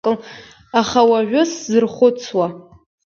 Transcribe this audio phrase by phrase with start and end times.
[0.79, 2.47] Аха уажәы сзырхәыцуа…